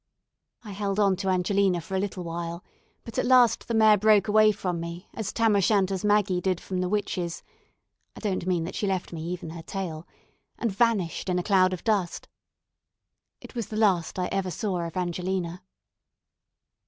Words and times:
I 0.63 0.71
held 0.71 0.99
on 0.99 1.15
to 1.17 1.27
Angelina 1.29 1.79
for 1.79 1.93
a 1.95 1.99
little 1.99 2.23
while; 2.23 2.63
but 3.03 3.19
at 3.19 3.25
last 3.27 3.67
the 3.67 3.75
mare 3.75 3.97
broke 3.99 4.27
away 4.27 4.51
from 4.51 4.79
me, 4.79 5.07
as 5.13 5.31
Tam 5.31 5.55
o' 5.55 5.59
Shanter's 5.59 6.03
Maggie 6.03 6.41
did 6.41 6.59
from 6.59 6.79
the 6.79 6.89
witches 6.89 7.43
(I 8.15 8.19
don't 8.21 8.47
mean 8.47 8.63
that 8.63 8.73
she 8.73 8.87
left 8.87 9.13
me 9.13 9.21
even 9.25 9.51
her 9.51 9.61
tail), 9.61 10.07
and 10.57 10.71
vanished 10.71 11.29
in 11.29 11.37
a 11.37 11.43
cloud 11.43 11.71
of 11.71 11.83
dust. 11.83 12.27
It 13.41 13.53
was 13.53 13.67
the 13.67 13.77
last 13.77 14.17
I 14.17 14.25
ever 14.31 14.49
saw 14.49 14.79
of 14.87 14.97
Angelina. 14.97 15.61